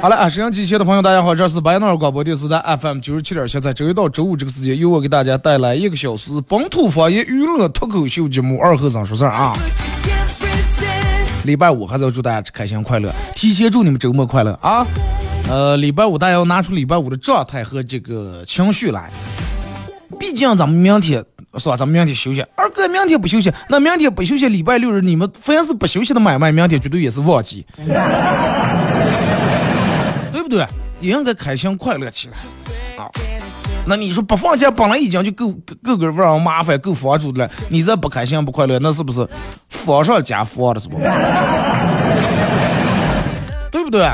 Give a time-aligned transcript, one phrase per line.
[0.00, 9.54] 好了啊，沈阳机前的朋友，大家好，这是白鸟广播电视台 FM 九十七点七，在周一到周五这个时间，由我给大家带来一个小时本土方言娱乐脱口秀节目《二和尚说事儿》啊。
[11.44, 14.86] 礼拜五还是要祝大家开心快乐，提前祝你们周末快乐啊！
[15.50, 19.10] 呃，礼拜五大家要拿出礼拜五的状态和这个情绪来，
[20.18, 21.22] 毕竟咱们明天
[21.58, 21.76] 是吧？
[21.76, 27.66] 咱们明天休息，二哥明天不休息，那明天不休息，礼拜六日你们凡是不休息的买卖，明天绝对也是旺季。
[30.50, 30.66] 对？
[31.00, 32.34] 也应该开心快乐起来
[33.02, 33.08] 啊！
[33.86, 35.50] 那你说不放假本来已经就够
[35.82, 39.26] 够够玩麻烦够房租的了，你这不开心不快乐，那是不是
[39.70, 40.78] 房上加房了？
[40.78, 40.98] 是不？
[43.72, 44.06] 对不对？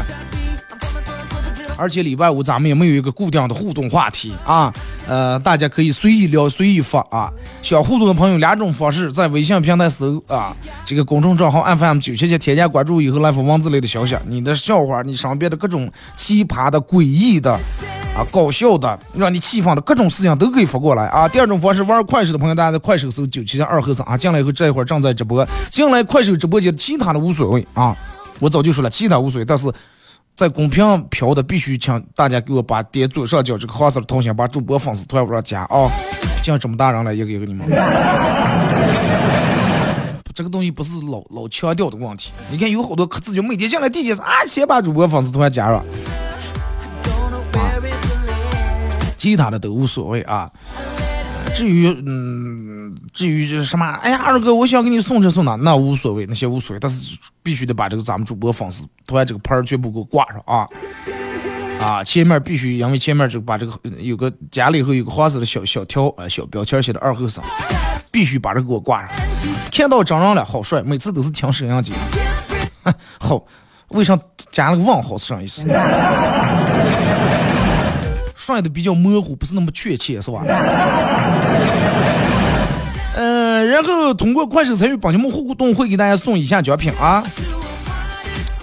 [1.77, 4.73] 而且礼拜五咱们也没有一个固定的互动话题啊，
[5.07, 7.33] 呃，大家可以随意聊随意发啊。
[7.63, 21.29] 想互动的朋友两种方式，在微信平台搜啊，这个公众账号 FM 九七七，添加关注以后来发文字类的消息，你的笑话，你身边的各种奇葩的、诡异的啊、搞笑的、让你气愤的各种事情都可以发过来啊。
[21.29, 27.97] 第二种方式，玩快手的朋友，大家在快手搜九七七二和三啊，进来以后这一会儿正在直播，进来快手直播间其他的无所谓啊，
[28.39, 29.71] 我早就说了，其他无所谓，但是。
[30.37, 35.91] 在公屏飘的必须请大家给我把点左上角这个黄色的头像，把主播粉丝团往上加啊！
[36.43, 37.67] 像这么大人了，一个一个你们，
[40.35, 42.33] 这个东西不是老老强调的问题。
[42.51, 45.83] 你看有好多自己每天进来第一件事啊，先把主播粉丝团加上，
[49.17, 50.51] 其他的都无所谓啊。
[51.57, 60.69] 至于嗯，至于就是什么，哎呀，二哥，我想给你送这送那，那无所谓，那些无所谓，但是必须得把这个咱们主播粉丝团这个牌儿全部给我挂上啊
[61.81, 62.05] 啊！
[62.05, 67.43] 前面必须，因为前面这个把这个有个加了以后有个黄色的小小条啊小标签写的二后生，
[68.11, 69.17] 必须把这个给我挂上。
[69.73, 71.95] 看到真人了，好帅，每次都是听摄像机。
[73.19, 73.43] 好，
[73.89, 74.19] 为啥
[74.53, 75.65] 加了个问号是啥意思？
[78.37, 80.45] 帅的比较模糊，不是那么确切，是吧？
[83.17, 87.25] 嗯， 然后通过快手参与榜节目互动，会给大家送以下奖品啊，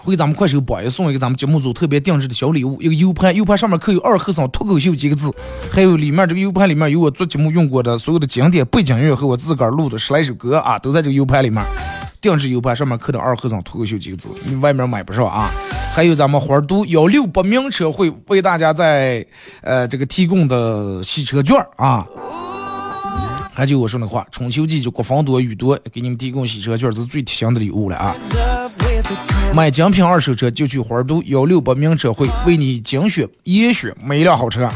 [0.04, 5.34] 会给咱们快手榜一送一个咱们节目组特别定制的小礼物，一个 U 盘，U 盘上面刻有“二和尚脱口秀”几个字，
[5.72, 11.64] 还有里面这个 U 盘里面有我做节目用过的所有的经典背景音乐和我自个儿录的十来首歌啊，都在这个 U 盘里面。
[12.24, 15.52] 定制 U 盘上面刻的“二和尚脱口秀”几个字，你外面买不上啊。
[15.94, 19.24] 还有咱们花都幺六八名车会为大家在
[19.62, 22.08] 呃这个提供的洗车券啊。
[23.54, 28.16] 还就我说那话，春秋季就国防多雨多，给你们提供洗车券是最贴心的礼物了啊。
[29.54, 34.70] 买精品二手车就去花都幺六八名车会为你精选严选每一辆好车。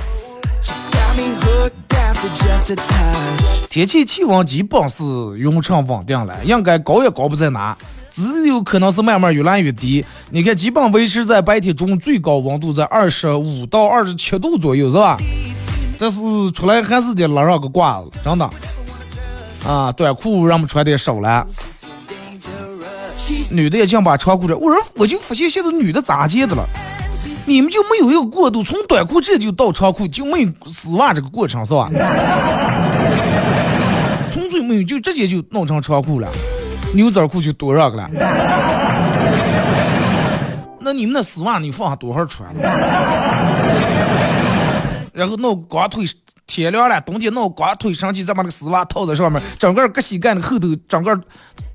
[3.69, 5.03] 天气气温基本是
[5.37, 7.77] 匀称稳定了，应该高也高不在哪，
[8.11, 10.03] 只有可能是慢慢越来越低。
[10.31, 15.17] 你看，基本维持在白天中最高温度在二十五到二十七度左右，是吧？
[15.99, 16.19] 但是
[16.51, 18.49] 出来还是得拉上个褂子，真的。
[19.65, 21.45] 啊，短裤让我们穿的少了，
[23.51, 24.59] 女的也净把长裤穿。
[24.59, 26.67] 我说，我就发现现在女的咋接的了？
[27.47, 31.89] 你们就没有一个过渡，从短裤这就到长裤，就没有丝袜这个过程，是吧？
[34.29, 36.27] 纯粹没有，就直接就弄成长裤了，
[36.93, 38.09] 牛仔裤就多少个了。
[40.81, 42.53] 那你们那丝袜你放多少穿？
[45.13, 46.03] 然后弄光腿，
[46.45, 51.17] 天凉了，冬天弄光腿上去，再把那个丝袜套在上面，整个搁膝盖的后头，整个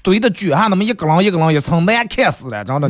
[0.03, 2.89] 堆的卷下那么一个啷一个啷一层，难看死了，真的。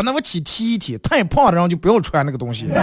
[0.00, 2.66] 把那个体提一提，太胖的人就不要穿那个东西。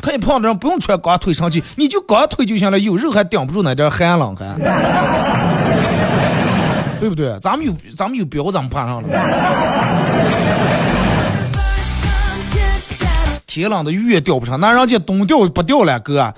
[0.00, 4.46] 太胖的人不用穿光腿上去，你就光腿就行了，有肉还顶不住那点寒冷还。
[6.98, 7.38] 对不对？
[7.40, 9.08] 咱们有咱们有标，咱们爬上了。
[13.46, 16.32] 天冷的鱼也钓不上，那人家冬钓不钓了，哥，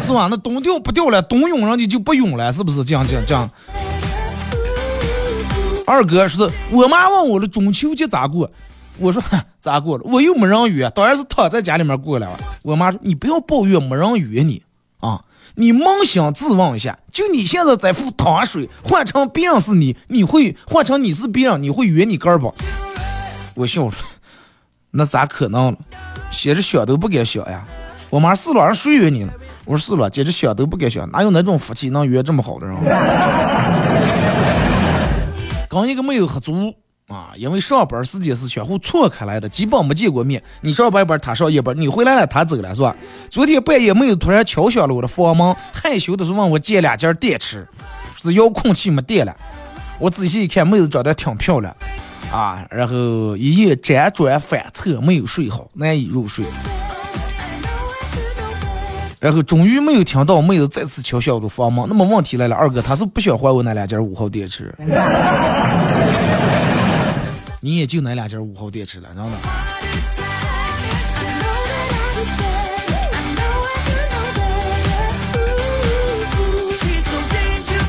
[0.00, 0.28] 是吧？
[0.30, 3.50] 那冬钓不钓了，冬泳人家就不泳了，是不是这样这样这样？
[5.90, 8.48] 二哥是我妈问我的中秋节咋过，
[8.98, 9.20] 我说
[9.60, 12.38] 咋过了，我又没人约，当然是躺在家里面过来了。
[12.62, 14.62] 我妈说你不要抱怨没人约你
[15.00, 15.24] 啊，
[15.56, 22.54] 你扪心自问一下，就你现在在赴汤水，换成别人是你，你会换成你是别人，你会约你哥不？
[23.56, 24.06] 我笑说。
[24.92, 25.78] 那咋可能了？
[26.30, 27.64] 写着想都不敢想呀！
[28.10, 29.32] 我妈死了，让谁约你了？
[29.64, 32.76] 我说死了，简直想都不敢想，哪有那种福气能约这么好的人？
[35.70, 36.74] 跟一个妹子合租
[37.06, 40.42] 啊，因为上班时间是相互错开来的，基本没见过面。
[40.62, 42.96] 你上班一班，他上夜班，你回来了，他走了，是吧？
[43.30, 47.64] 昨天半夜，妹子突然敲响了我的房门，害羞的是问我借两件电池，
[48.20, 49.36] 是遥控器没电了。
[50.00, 51.72] 我仔细一看，妹子长得挺漂亮。
[52.32, 56.44] 啊，然后一夜辗转反侧，没有睡好，难以入睡。
[59.20, 61.84] 然后终于没有听到妹子再次敲响我的房门。
[61.86, 64.74] 那么问题来了，二哥他是不想还我那两件五号电池？
[67.60, 69.30] 你也就那两件五号电池了，真的。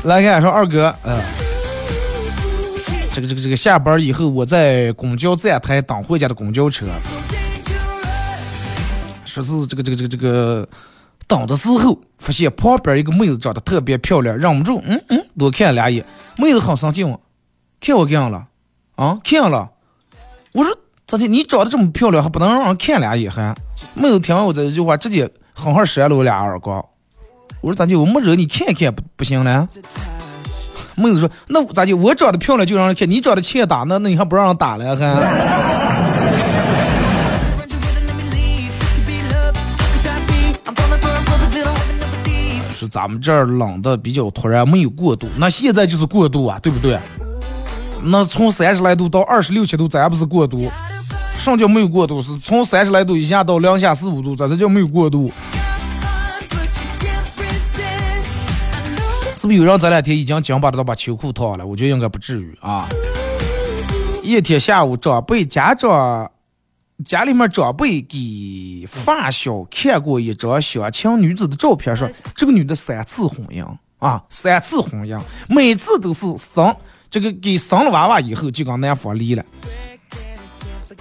[0.04, 1.18] 来看说二哥，嗯。
[3.14, 6.84] 这个这个这个下班以后，我在公交站台等回家的公交车，
[9.24, 10.68] 说是这个这个这个这个
[11.32, 16.04] 等的时候，发现旁边一个妹子长得特别漂亮，忍不住嗯嗯多看两眼。
[16.36, 17.18] 妹子很生气我，
[17.80, 18.46] 看我干啥了？
[18.96, 19.70] 啊，看了。
[20.52, 20.76] 我说
[21.06, 21.26] 咋的？
[21.26, 23.30] 你长得这么漂亮，还不能让人看两眼？
[23.30, 23.54] 还
[23.94, 26.84] 妹子听完我这一句话，直接狠狠扇了我俩耳光。
[27.62, 27.96] 我说咋的？
[27.96, 29.66] 我没惹你看看不不行了？
[30.96, 31.94] 妹子说：“那咋的？
[31.94, 35.06] 我长得漂亮就让人看，你长得欠打，那那你还不让人打了还？”
[42.82, 45.28] 是咱们这儿冷的比较突然，没有过度。
[45.36, 46.98] 那现在就是过度啊，对不对？
[48.02, 50.68] 那从三十来度到二十六七度，咱不是过度？
[51.38, 52.20] 什么叫没有过度？
[52.20, 55.30] 是从三十来度一下到零下四五度，咱这叫没有过度。
[59.36, 61.64] 是不是有人这两天已经紧巴的都把秋裤套了？
[61.64, 62.88] 我觉得应该不至于啊。
[64.24, 66.28] 一天下午，长辈家长
[67.04, 73.66] 家里面长辈给发小看过一张相亲女子的照片，说这个女的三次婚姻
[73.98, 76.74] 啊，三次婚姻，每次都是生
[77.10, 79.44] 这个给生了娃娃以后就跟男方离了。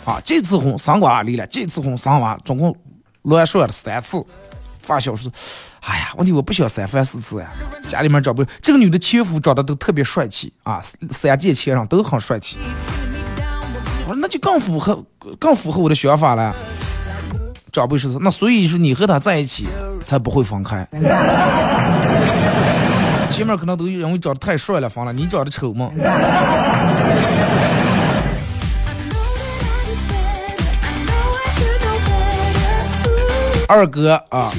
[0.04, 2.76] 啊，这次婚生娃娃离了，这次婚生娃，总共
[3.24, 4.24] 乱说了三次。
[4.80, 5.32] 发小说
[5.82, 7.52] ：“哎呀，问题我不想三番四次呀，
[7.88, 12.58] 家里面长辈，这个女的前夫长得都特别帅气啊，三届前上都很帅气。
[14.42, 15.06] 更符合
[15.40, 16.56] 更符合我的想法了。
[17.72, 19.68] 长辈说：那所以说你和他在一起
[20.04, 20.86] 才不会分开。
[23.30, 25.90] 前面可能都因为长得太帅了分了，你长得丑吗？”
[33.70, 34.52] 二哥啊，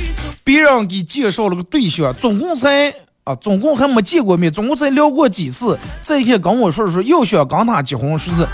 [0.42, 2.88] 别人给介绍了个对象，总共才
[3.24, 5.78] 啊，总共还没见过面，总共才聊过几次。
[6.00, 8.48] 再一看跟我说说要想跟他结婚，说是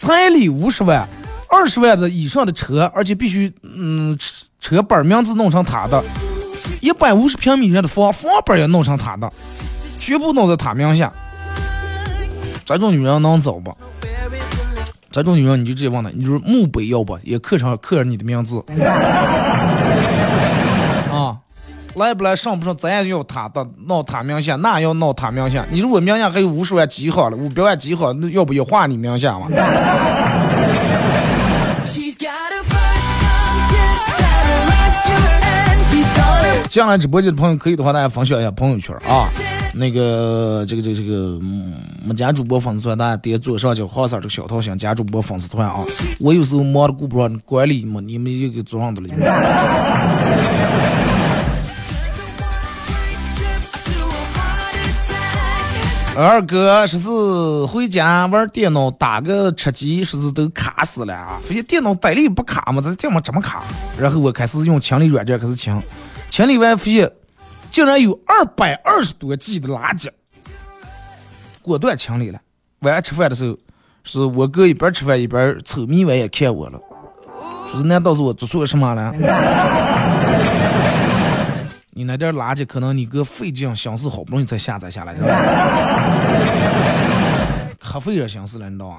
[0.00, 1.06] 彩礼五十万，
[1.46, 4.18] 二十万的以上的车，而且必须嗯
[4.58, 6.02] 车本名字弄成他的，
[6.80, 9.30] 一百五十平米的房房本也弄成他的，
[9.98, 11.12] 全部弄在他名下。
[12.64, 13.76] 这种女人能走不？
[15.10, 18.64] 这种女人你就直接问她，你就是墓碑要不也刻上刻上你的名字。
[21.94, 25.66] 啊，来不来上不上，咱也要他的闹他名下，那要闹他名下。
[25.70, 29.46] 你说我名下还有五十万几好了，五百万几好，那要不要画你名下嘛？
[36.68, 39.26] 进来直播间的朋友可以的话，大家分享一下朋友圈啊。
[39.74, 45.84] 那个，这个，这个，这个，嗯没加主播粉丝团，大家点左上角黄色这个小桃心，加主播粉丝团啊！
[46.18, 49.08] 我有时候忙的顾不上管理嘛，你们就给做上的了。
[56.16, 61.38] 二哥说是回家玩电脑，打个吃鸡，说是都卡死了啊！
[61.40, 63.62] 发现电脑带力不卡嘛，这怎么这么卡？
[63.98, 65.80] 然后我开始用清理软件开始清，
[66.28, 67.10] 清理完发现。
[67.70, 70.08] 竟然有二百二十多 G 的垃圾，
[71.62, 72.40] 果断清理了。
[72.80, 73.56] 晚上吃饭的时候，
[74.02, 76.80] 是我哥一边吃饭一边瞅眯歪眼看我了，
[77.70, 79.14] 说难道是我做错了什么了？
[81.92, 85.20] 你那点垃圾可能你哥费劲心思好不容易才下载下来的，
[87.80, 88.98] 可费了心思了，你知道吗？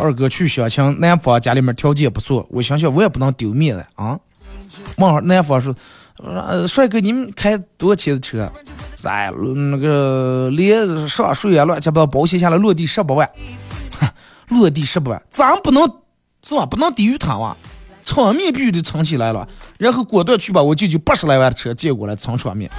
[0.00, 4.18] 二哥去相亲，男方家里面条件不错，我想想我也不能丢面子啊。
[4.98, 5.74] 问男方说
[6.22, 8.50] ：“呃，帅哥，你们开多少钱的车？
[8.94, 9.30] 啥
[9.70, 13.28] 那个连上税啊，乱七八糟，保险下来落地十八万，
[14.50, 15.82] 落地十八万，咱不能
[16.42, 16.64] 是吧？
[16.66, 17.56] 不能低于他哇，
[18.06, 19.46] 场面必须得撑起来了。
[19.78, 22.70] 然后果断去把我舅舅八十来万的车借过来撑场面。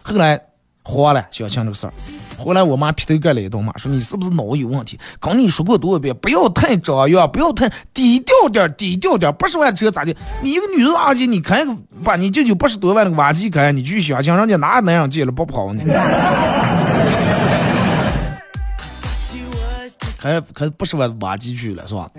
[0.00, 0.40] 后来
[0.82, 1.92] 花了小强这个事儿。”
[2.38, 4.98] 后来我妈劈头盖脸一顿骂，说你是不是脑子有问题？
[5.18, 9.34] 跟你说过多少遍，不要太张扬，不要太低调点，低调点。
[9.34, 10.14] 八十万车咋的？
[10.42, 11.74] 你一个女人阿姐，你开个
[12.04, 15.82] 把你舅舅八十多万那个挖机开，你去相亲，人家哪男人借了不跑呢？
[20.18, 22.10] 开开八十万挖机去了是吧？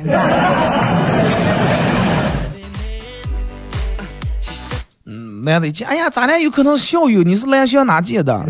[5.48, 8.38] 嗯，男的一见，哎呀，咱俩有可能校友，你是蓝翔哪届的？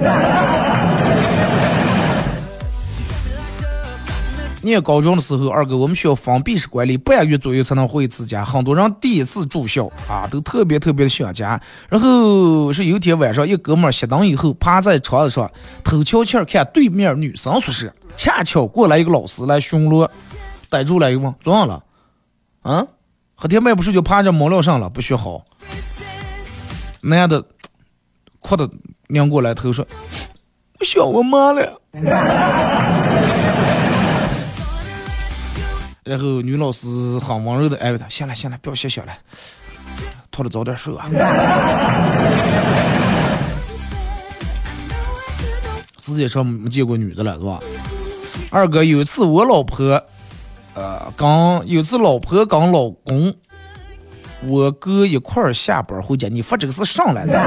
[4.64, 8.44] 念高中的时候，二哥，我们学校封闭式管理，半月左右才能回一次家。
[8.44, 11.62] 很多人第一次住校啊，都特别特别的想家。
[11.88, 15.50] 然后是有一天晚上，一哥们熄灯以后，趴在床上
[15.84, 17.94] 偷悄悄看对面女生宿舍。
[18.18, 20.10] 恰巧过来一个老师来巡逻，
[20.70, 21.84] 逮住了，一问怎么了？
[22.64, 22.86] 啊，
[23.36, 25.46] 黑天白不睡觉，趴着猫料上了，不学好。
[27.02, 27.44] 男的
[28.40, 28.70] 哭的
[29.08, 29.86] 拧过来头说
[30.80, 31.82] ：“我想我妈了。
[36.04, 36.88] ”然后女老师
[37.20, 39.12] 很温柔的安慰他：“行了行了，不要笑笑了，
[40.32, 41.10] 拖着早点睡啊。”
[46.00, 47.60] 世界上没见过女的了是吧？
[48.52, 50.02] 二哥有一次我老婆，
[50.74, 53.34] 呃，刚有一次老婆跟老公，
[54.46, 57.34] 我哥一块儿下班回家，你发这个是上来的。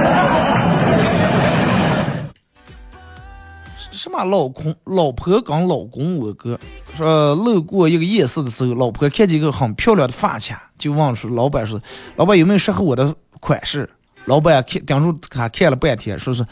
[3.92, 6.58] 什么老公老婆跟老公我哥
[6.96, 11.78] 说路过一个夜市的时候，老婆看见一个很漂亮的发卡，就问说老板说，
[12.16, 13.90] 老板有没有适合我的款式？
[14.24, 16.46] 老板看盯住他看了半天，说是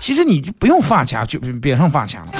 [0.00, 2.32] 其实你就不用发卡，就别上发卡了。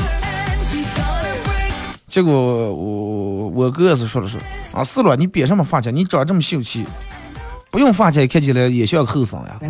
[2.08, 4.38] 结果我我哥是说的是
[4.72, 6.84] 啊，是了，你别什么发卡，你长这么秀气，
[7.70, 9.60] 不用发钱看起来也像个后生呀。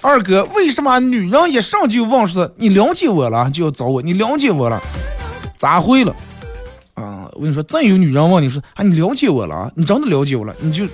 [0.00, 4.02] 二哥，为什么女人一上就问说你了解我了就要找我？
[4.02, 4.80] 你了解我了，
[5.56, 6.14] 咋会了？
[6.94, 9.70] 啊，我跟你说，真有女人问你说啊，你了解我了啊？
[9.74, 10.54] 你真的了解我了？
[10.60, 10.86] 你就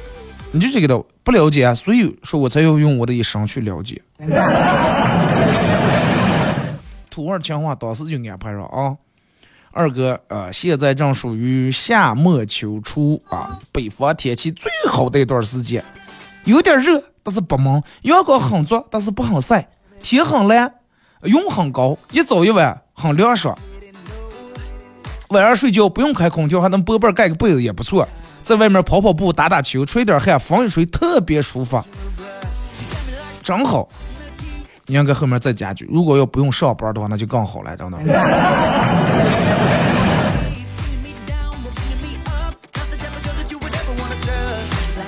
[0.52, 1.74] 你就这个的不了解啊？
[1.74, 4.00] 所以说我才要用我的一生去了解。
[7.10, 8.96] 土味情话当时就安排上啊。
[9.72, 15.84] 二哥，呃，现在正属于夏末秋初啊，北方天气最好的一段时间，
[16.44, 17.02] 有点热。
[17.22, 19.68] 但是不闷，阳光很足，但是不很晒，
[20.02, 20.74] 天很蓝，
[21.22, 23.56] 云很高，一早一晚很凉爽。
[25.28, 28.08] 晚上睡觉不用开空调，还能薄被盖个被子也不错。
[28.42, 31.84] 在外面跑跑步、打打球、吹点汗，风一吹特别舒服，
[33.42, 33.86] 真好。
[34.90, 37.98] 应该后面再加句，如果要不用上班的话，那就更好了，真的。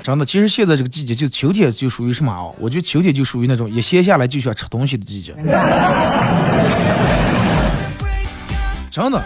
[0.02, 2.50] 真的，其实现在这个季节，就秋天就属于什么啊？
[2.58, 5.32] 我觉得秋天就属于那种一闲下来就想吃东西的季节。
[8.90, 9.22] 真的，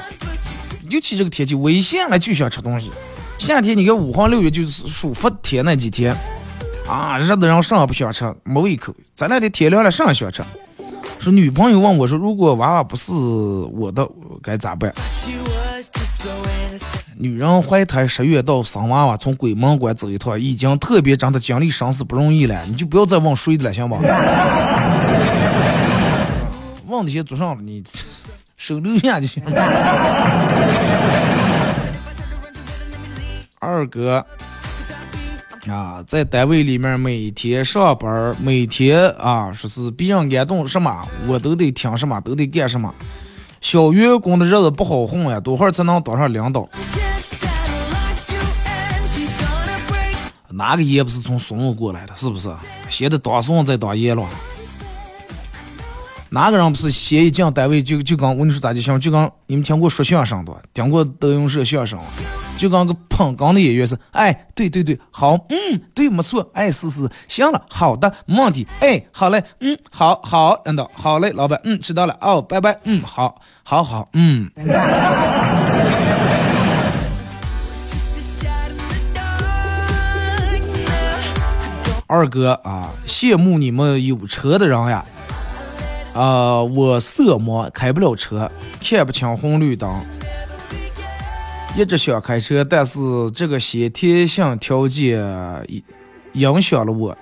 [0.91, 2.91] 尤其这个天气，我一闲来就想吃东西。
[3.39, 6.15] 夏天你看五黄六月就是舒服天那几天，
[6.87, 8.95] 啊，热的人啥也不想吃，没胃口。
[9.17, 10.45] 咱俩的天亮了，啥想吃？
[11.19, 14.07] 说女朋友问我说，如果娃娃不是我的，
[14.43, 14.93] 该咋办？
[17.17, 22.63] 女人怀胎十月到生娃娃，从鬼门关走一趟，已经特别长的经历生死不容易了。
[22.67, 23.97] 你就不要再问谁的了，行吧？
[26.87, 27.83] 问那些做上了，你
[28.59, 29.51] 手留下就行了。
[33.59, 34.25] 二哥
[35.69, 42.93] 啊，在单位里面每天上班，每天啊说是别人感动什么，我都得听什么，都得干什么。
[43.61, 46.69] 小员工的日子不好混呀，多会儿才能当上领导？
[50.51, 52.15] 哪个爷不是从孙子过来的？
[52.15, 52.49] 是不是？
[52.89, 54.23] 先得当孙子再当爷了。
[56.37, 59.01] 哪个人不是先一进单位就就刚我跟你说咋就行？
[59.01, 61.99] 就刚你们听过说相声的，听过德云社相声，
[62.59, 74.51] 就刚个捧哏的演员是，哎，对对对，好，嗯，对，没错，哎，是是，行了，好的，没问题，哎，好嘞，嗯，好好，领导，好嘞，老板，嗯，知道了，哦，拜拜，嗯，好，好好，嗯。
[82.07, 85.03] 二哥啊，羡慕你们有车的人呀！
[86.17, 90.03] 啊，我色盲，开不了车，看不清红绿灯，
[91.77, 92.99] 一直想开车，但是
[93.35, 95.23] 这个先天性条件
[96.33, 97.17] 影响了我。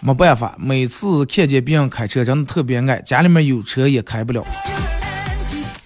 [0.00, 3.00] 没办法，每次看见别人开车，真的特别爱。
[3.02, 4.42] 家里面有车也开不了。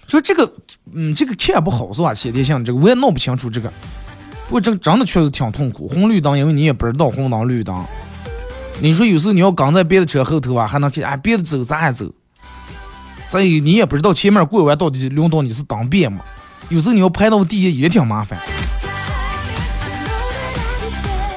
[0.06, 0.52] 就这个，
[0.92, 2.14] 嗯，这个看不好是吧？
[2.14, 3.68] 先天性这个我也弄不清楚这个。
[4.46, 7.84] 不过这个真的确实挺痛苦，红绿灯，因为你也不知道红灯绿灯。
[8.80, 12.12] 你说有时候你要跟在别的车后头啊，还能看，啊，别的走咱也走。
[13.28, 16.20] 再有你也不知道前面过弯到底轮到你是当边嘛？
[16.68, 18.38] 有时候你要排到第一也挺麻烦。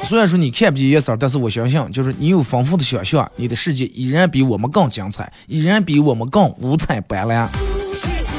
[0.04, 7.48] 虽然说你看不见颜色，但是我相信，就是你有丰富的想象，你的世界依然比我们更精彩，依然比我们更五彩斑斓。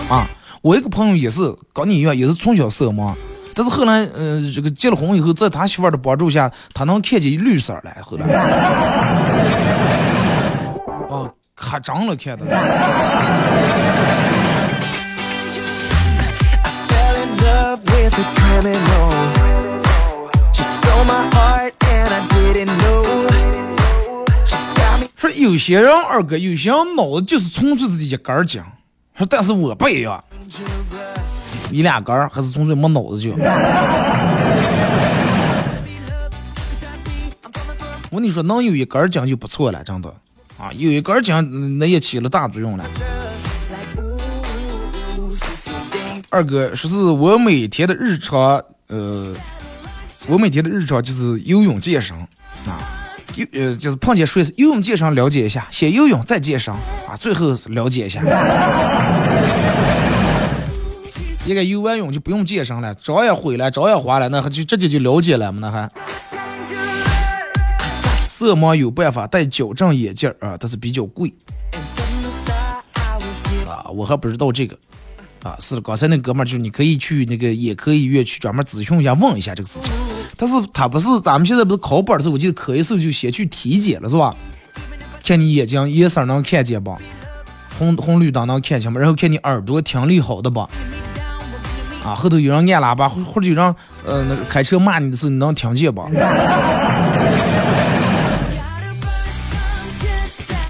[0.09, 0.29] 啊，
[0.63, 3.15] 我一个朋友也是跟你一样，也是从小色盲。
[3.55, 7.93] 但是后来，呃，这个结了婚以后，在他媳妇儿的帮助下，他能看见绿色了。
[8.03, 8.27] 后来，
[11.11, 12.45] 哦，可长了看的。
[25.17, 28.61] 说有些人二哥，有些人脑子就是纯粹是一根筋。
[29.17, 30.25] 说，但是我不一样。
[31.73, 33.33] 一俩杆儿还是纯粹没脑子就。
[38.11, 40.09] 我跟你说，能有一根儿筋就不错了，真的
[40.59, 42.85] 啊，有一根儿筋那也起了大作用了。
[46.29, 49.35] 二哥说是我每天的日常，呃，
[50.26, 52.14] 我每天的日常就是游泳健身
[52.67, 58.21] 啊，游呃就是碰见水游泳健身了解一下，先游泳再健身啊，最后了解一下。
[61.45, 65.59] 一个游完泳就不用健身了，招也回来，招也花了，那还就直接就了解了嘛？
[65.61, 65.90] 那还
[68.29, 71.33] 色盲有办法戴矫正眼镜啊，但是比较贵
[73.66, 74.79] 啊，我还不知道这个
[75.43, 75.57] 啊。
[75.61, 79.93] 是刚才那哥们儿就你可以去那个眼科医院去专门咨询一下，问一下这个事情。
[80.37, 84.33] 但是他不是咱们现在不是考本的时候，我记得科一时候就先去体检了是吧？
[85.25, 86.97] 看你眼睛颜色能看见吧？
[87.79, 89.01] 红红绿灯能看清吗？
[89.01, 90.69] 然后看你耳朵听力好的吧？
[92.05, 96.03] 啊，后头有人按喇叭，或者有人呃，那个开车骂你的时候，你能听见不？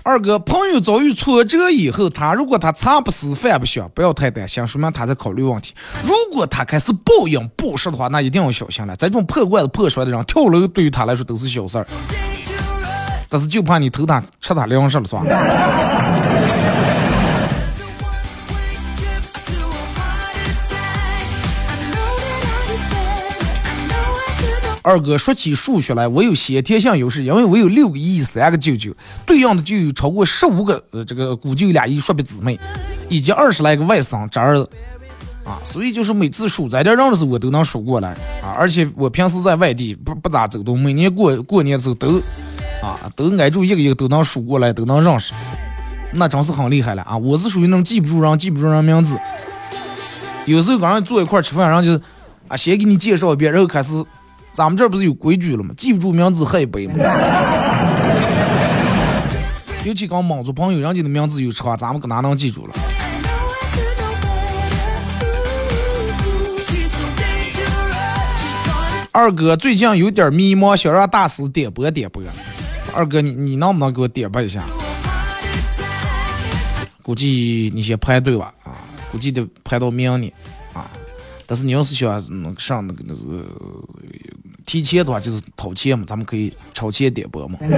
[0.04, 5.72] 二哥，朋友遭遇挫折以后，他如果他茶不思饭不想，不要太担心，说明他在考虑问题。
[6.02, 8.96] 如果他开始暴饮暴食的话，那一定要小心了。
[8.96, 11.86] 这种破罐子破摔的人，跳楼对于他来说都是小事儿，
[13.28, 15.22] 但是就怕你偷他吃他粮食了，是吧。
[24.82, 28.92] 二哥说起数学来，我有先天性优势，因为我有六个姨三个舅舅，
[29.24, 32.58] 对应的就有超过十五个呃这个姑舅俩姨叔伯姊妹，
[33.08, 34.58] 以及二十来个外甥侄儿，
[35.44, 38.10] 啊，所以就是每次数这点人的时候，我都能数过来
[38.42, 38.50] 啊。
[38.58, 42.20] 而且我平时在外地不不咋走动，每年过过年的时候都
[42.82, 45.32] 啊都挨住一个一个都能数过来，都能认识，
[46.14, 47.16] 那真是很厉害了啊！
[47.16, 49.16] 我是属于那种记不住人，记不住人名字，
[50.46, 52.02] 有时候跟人坐一块吃饭，然后就
[52.48, 54.04] 啊先给你介绍一遍，然后开始。
[54.52, 55.74] 咱们这不是有规矩了吗？
[55.76, 56.94] 记不住名字喝一杯嘛。
[59.84, 62.74] 尤其刚莽族朋友，人家的名字有长，咱们可哪能记住了？
[69.10, 72.22] 二哥最近有点迷茫，想让大师点播点播。
[72.94, 74.62] 二哥，你你能不能给我点播一下？
[77.02, 78.70] 估计你先排队吧，啊，
[79.10, 80.32] 估计得排到明年，
[80.72, 80.86] 啊。
[81.44, 82.22] 但是你要是想
[82.56, 83.44] 上那个那个。
[84.72, 87.58] 提前的话就是掏钱嘛，咱们可以超前点播嘛。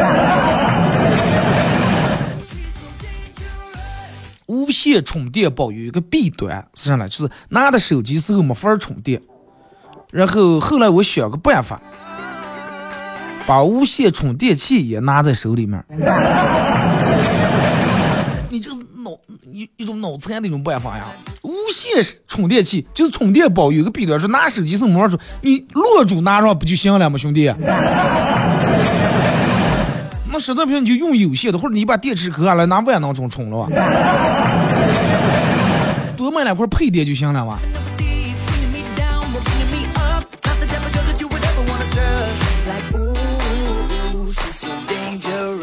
[4.47, 7.09] 无线充电宝有一个弊端是啥呢？
[7.09, 9.21] 就是拿着手机时候没法充电。
[10.13, 11.83] 然后后来我想个办法，
[13.45, 15.85] 把无线充电器也拿在手里面。
[18.49, 18.85] 你这是脑
[19.55, 21.07] 一一种脑残的一种办法呀。
[21.43, 27.55] 无线充电器就是充电宝，有个弊端是拿手机是摸着，你落住拿上不就行了吗，兄弟？
[30.33, 33.71] 那实在不行你就用有线的，或者你把电池抠下来拿万能充充了吧，
[36.19, 37.57] 多买两块配电就行了吧。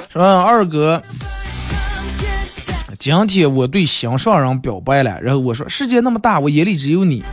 [0.10, 1.02] 说二哥，
[3.02, 7.24] 今天我对心上人表白了，然后我说世界那么大，我眼里只有你。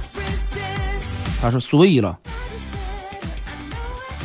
[1.42, 2.18] 他说所以了，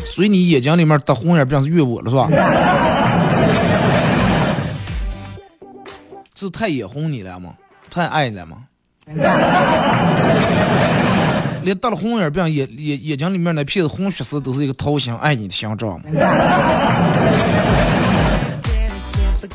[0.05, 2.29] 所以你眼睛里面的红眼病是怨我了是吧？
[6.33, 7.55] 是太眼红你了吗？
[7.91, 8.59] 太爱你了吗？
[11.61, 16.01] 连得了红眼病眼眼眼睛里面那片子红血丝都是一个掏心爱你的象征。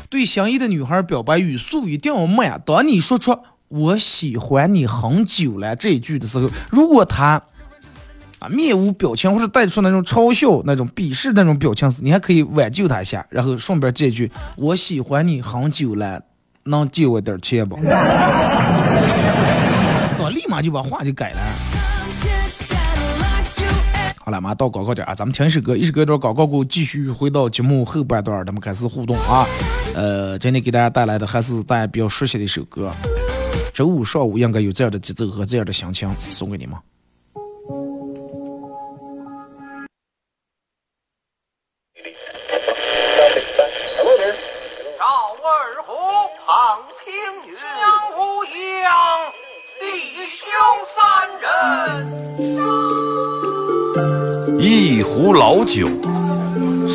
[0.09, 2.59] 对心仪的女孩表白语速一定要慢。
[2.65, 3.37] 当你说出
[3.69, 7.39] “我喜欢你很久了”这一句的时候，如果她
[8.39, 16.19] 啊面无表情，或者带出那种嘲笑、那种鄙视那种表情时，你还可以挽救她一下，然后顺便这句“我喜欢你很久了”，
[16.65, 17.75] 能借我点钱不？
[20.17, 21.39] 我立马就把话就改了。
[24.17, 29.45] 好了，马上到广告点啊，咱们听一首歌，一首歌到广告过后，继续回到节目后半段，咱们开始互动啊。
[29.95, 32.91] 呃，今天给大家带来的还是大家比较熟悉的一首歌，
[33.73, 36.75] 周五上午应该有这样的节奏和这样的心情，送给你们。
[54.61, 55.87] 一壶老酒，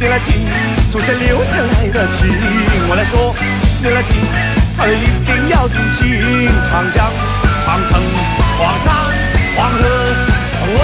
[0.00, 0.48] 你来听。
[0.90, 2.26] 祖先留下来的情，
[2.88, 3.36] 我来说，
[3.82, 4.16] 你来听，
[4.78, 6.48] 儿一定要听清。
[6.64, 7.04] 长江、
[7.62, 8.00] 长城、
[8.58, 8.90] 黄山、
[9.54, 9.78] 黄河，
[10.64, 10.80] 我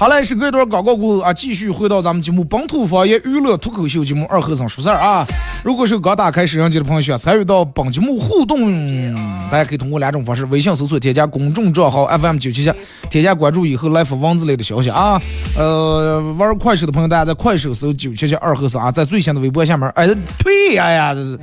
[0.00, 5.26] 好嘞，是隔一段广告过后啊，继续回到咱们节目本土方言娱乐脱口秀节目二和尚说事儿啊。
[5.62, 9.12] 如果是刚打开摄像机的朋友，想参与到本节目互动，
[9.50, 12.72] 大家可以通过两种方式：微信搜索添加公众账号 FM 九七七，
[13.10, 15.20] 添加关注以后来发文字类的消息啊。
[15.58, 20.08] 呃，玩快手的朋友，大家在快手搜九七七二和尚啊，在最新的微博下面，哎，
[20.42, 21.38] 对呀呀，这是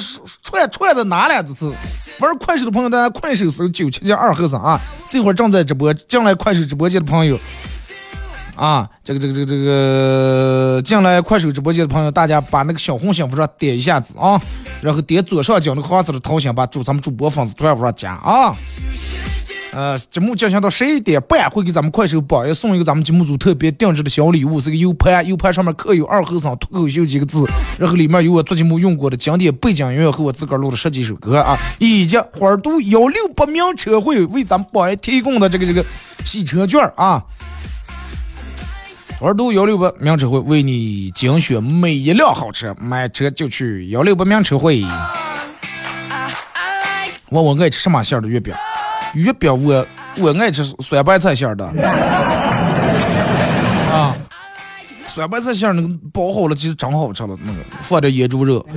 [0.00, 1.34] 说是串串在哪里？
[1.46, 1.72] 这是。
[2.20, 4.80] 玩快手的朋友，大家快手搜九七七二和尚啊！
[5.08, 7.36] 这会儿正在直播，进来快手直播间的朋友
[8.54, 14.40] 啊，这个这个这个这个进来快手直播间的朋友，大家把那个小红心往上点一下子啊，
[14.80, 18.54] 然后点左上角那个黄色的头像，把主咱们主播粉丝团往上加啊。
[19.74, 27.44] 呃，节目进行到十一点半，会给咱们快手榜一送一个咱们节目组特别定制的小礼物，是个 U 盘，U 盘上面刻有“二和尚脱口秀”几个字，
[27.76, 35.84] 然后里面有我做节目用过的经典背景音乐和我自个儿录的十几首歌啊，以及花都幺六八名车会为咱们榜一提供的这个这个
[36.24, 37.24] 洗车券啊，
[39.18, 44.84] 花都幺六八名车会为你精选每一辆好车，买车就去幺六八名车会。
[47.30, 48.54] 问我爱吃什么馅的月饼？
[49.12, 49.86] 月饼我
[50.18, 51.64] 我爱吃酸白菜馅的，
[53.92, 54.16] 啊，
[55.06, 58.66] 酸白菜馅那个包好了其实真好吃了，那个放点野猪肉。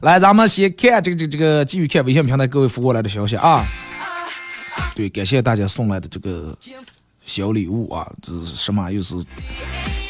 [0.00, 3.66] 来，咱们先看这个这个这个继续看微信平台各位发过来的消息啊。
[4.94, 6.56] 对，感谢大家送来的这个
[7.24, 8.90] 小礼物啊，这是什么？
[8.92, 9.16] 又是。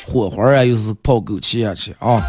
[0.09, 2.25] 火花啊，又是泡枸杞啊，去啊！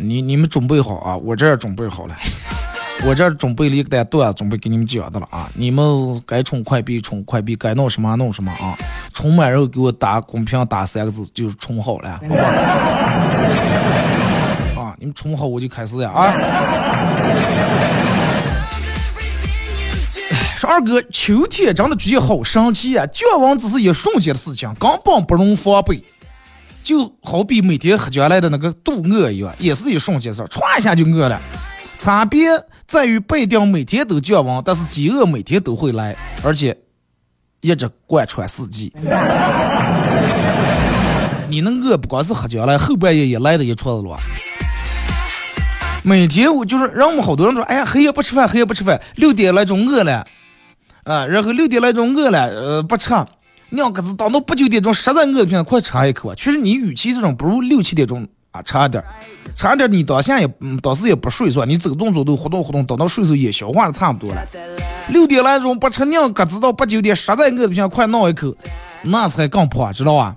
[0.00, 2.14] 你你们准备好啊，我这儿准备好了，
[3.04, 8.78] 我这准备了一个段，准备给你们讲的了啊，你们该充快币充快币，该弄什么弄什么啊，
[9.12, 12.08] 充满然后给我打公屏打三个字，就是充好了，
[14.78, 16.32] 啊，你们充好我就开始呀啊！
[20.56, 23.04] 说二哥，秋天真的觉得好神奇啊！
[23.06, 26.00] 降温只是一瞬间的事情，根本不容防备。
[26.82, 31.40] 就好比每天喝将来的那个肚饿一样，也是一瞬间事儿，歘一下就饿了。
[31.96, 32.48] 差别
[32.86, 36.76] 在于不一定每天都降温，但是饥饿每天都会来，而且
[37.60, 38.92] 一直贯穿四季。
[41.48, 44.16] 你那饿不光是喝将来，后半夜也来的一撮子了。
[46.02, 50.26] 每天我就是让我们好多人说，哎呀，黑夜不吃饭，黑夜不吃饭，六点来钟饿了，
[51.04, 53.10] 啊，然后六点来钟饿了，呃，不吃。
[53.72, 56.34] 两个子，等到八九点钟，实在饿的不行，快尝一口啊！
[56.36, 59.02] 其实，你与其这种，不如六七点钟啊，差点，
[59.56, 61.64] 差点，你到现在也，嗯，当时也不睡是吧？
[61.64, 64.46] 你走动走动，活动活动，等到睡时候也消化的差不多了。
[65.08, 68.54] 六点来钟不吃，两个子到八九点，实在饿的不行，快闹一口，
[69.04, 70.36] 那才更胖，知道吧？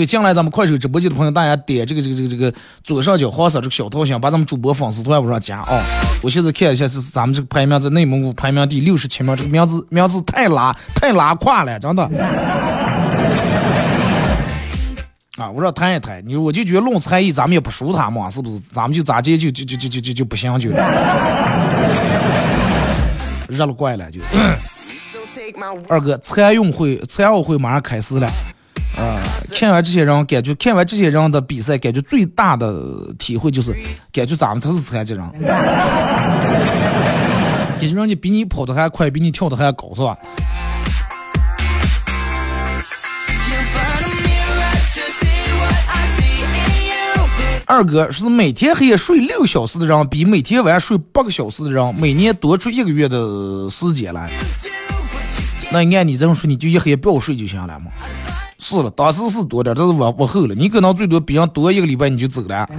[0.00, 2.50] 对，进来咱们快手直播间的朋友，大家点这个这个这个这个
[2.82, 5.78] 左上角黄色这个小头像，把咱们主播粉丝团往上加啊！
[6.22, 12.02] 我现在看一下，是咱们这个排名在内蒙古排名第六十七名，这个名字名字太拉太拉胯了，真的。
[15.36, 18.56] 啊，我说谈一谈，你我就觉得论才艺，咱们也不输他嘛，是不是？
[18.58, 20.70] 咱们就咋接就就就就就就就不行就，
[23.50, 24.18] 热了怪了就。
[25.88, 28.26] 二哥，残运会残奥会马上开始了。
[28.96, 29.20] 啊，
[29.54, 33.74] 看完这些人，感觉看完这些人的比赛，感觉最大的体会就是，
[34.12, 35.24] 感觉咱们才是残疾人。
[37.80, 40.18] 也就人家比你跑的还快，比你跳的还高，是吧？
[47.64, 54.28] 二哥是每天黑夜睡六小时的人，比每天晚上睡八个小时的人，每年多出一个月的时间来。
[55.70, 57.92] 那按你这么说，你就一黑夜不要睡就行了嘛？
[58.70, 60.54] 是了，当时是多点，这是往往后了。
[60.54, 62.68] 你可能最多比人多一个礼拜你就走了。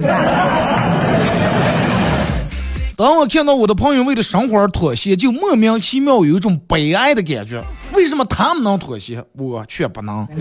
[2.96, 7.62] 当我看到我的朋友为了生活而妥协，就莫名其妙有一种悲哀的感觉。
[7.92, 10.26] 为什么他们能妥协，我却不能？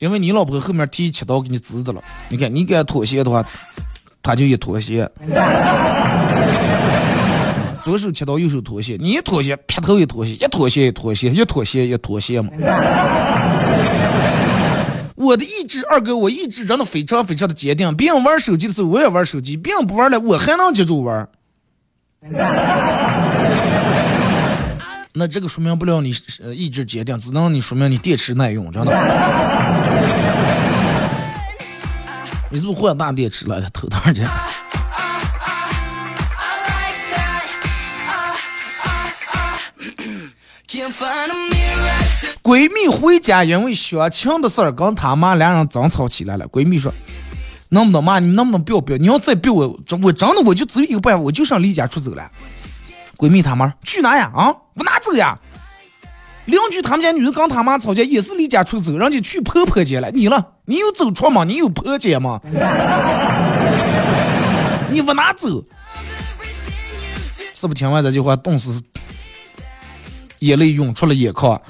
[0.00, 2.02] 因为你老婆后面提七刀给你支的了。
[2.28, 3.44] 你看，你敢妥协的话，
[4.20, 5.08] 他就一妥协。
[7.82, 8.96] 左手切刀，右手妥协。
[9.00, 12.50] 你一妥协，劈头一妥协，一妥协一妥协，一妥协一妥协嘛。
[15.16, 17.94] 我的意志，二哥，我意志真的非常非常的坚定。
[17.96, 21.28] 别人玩手机的时候，我也玩手机；别人不玩了，我还能接着玩。
[25.14, 26.14] 那这个说明不了你
[26.54, 28.92] 意志坚定，只能你说明你电池耐用，真的。
[32.50, 33.60] 你是不是换大电池了？
[33.72, 34.26] 头多少钱？
[42.42, 46.48] 闺蜜回家，因为相亲的事儿跟她妈两人争吵起来了。
[46.48, 46.90] 闺蜜说
[47.68, 48.98] ：“能不能妈，你能不能不要不要？
[48.98, 52.30] 你要再逼我，我真的我就只有一个办法，我就想离家出走了。”
[53.18, 54.32] 闺蜜他妈去哪呀？
[54.34, 55.38] 啊，往哪走呀？
[56.46, 60.10] 邻居他们家女的跟他妈吵架，也是离家出走，人家去婆婆家了。
[60.10, 60.54] 你了？
[60.64, 61.44] 你有走错吗？
[61.44, 62.40] 你有婆家吗？
[64.90, 65.62] 你往哪走？
[67.54, 68.80] 是不听完这句话，顿时。
[70.42, 71.60] 眼泪涌出了眼眶。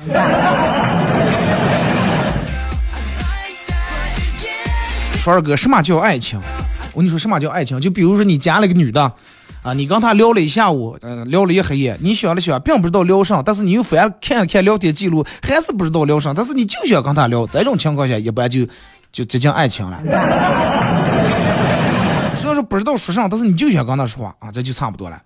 [5.18, 6.40] 说二哥，什么叫爱情？
[6.94, 7.78] 我跟你说，什么叫爱情？
[7.80, 9.12] 就比如说你加了个女的，
[9.62, 18.66] 啊，你跟她聊了一下午，嗯，聊了一黑夜，你想了想，并不知道聊啥，但是你又翻看了看聊天记录，还是不知道聊啥，但是你就想跟她聊，这种情况下，一般就
[19.12, 20.00] 就接近爱情了。
[22.34, 25.20] 虽然说不知道说啥，但是你就想跟她说话啊，这就差不多了。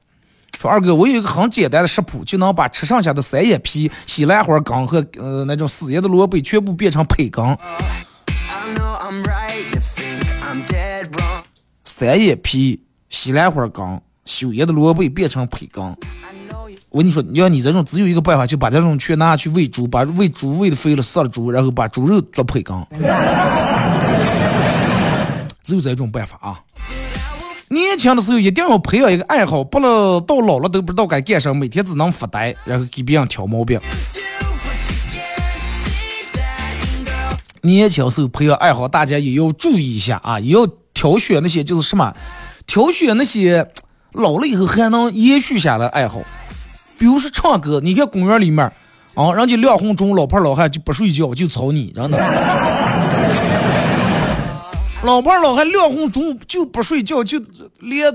[0.58, 7.44] 说二哥，我有一个很简单的食谱，就能把吃剩下的三叶皮、西兰花梗和呃那种死叶的萝卜全部变成培根。
[11.84, 15.84] 三叶皮、西兰花梗、修叶的萝卜变成培根。
[16.88, 22.74] 我跟你说，要你这种只有一个办法，就把这种全拿去喂猪，把喂猪喂的肥了，杀了猪，然后把猪肉做培根。
[25.62, 26.58] 只有这种办法啊。
[27.68, 33.80] 年轻的时候一定要培养一个爱好，不能到老了都不知道该干什么，每天只能发呆，然后给别人挑毛病。
[37.62, 42.14] 年轻时候培养爱好，大家也要注意一下啊，也要挑选那些就是什么，
[42.68, 43.66] 挑选那些
[44.12, 46.20] 老了以后还能延续下来爱好。
[46.98, 48.64] 比如说唱歌，你看公园里面
[49.16, 53.55] 啊，人家亮红钟，老婆老汉就不睡觉就吵你，真的。
[55.06, 57.40] 老伴儿老汉亮红中午就不睡觉，就
[57.78, 58.12] 连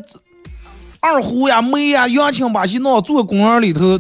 [1.00, 3.98] 二胡呀、梅呀、扬琴把戏闹坐公园里头。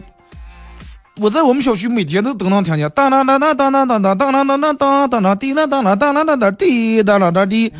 [1.21, 7.71] 我在我们小区每天都都能听见当当当当当当当当当当当当当当当滴当当当当当当当滴当当当滴。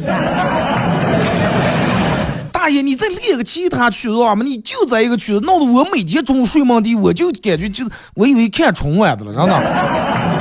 [2.54, 4.44] 大爷，你再练个其他曲子好吗？
[4.46, 7.84] 你就在一个曲子，闹得我每天中午睡梦地，我就感觉就
[8.16, 10.41] 我以为看春晚的了，真的。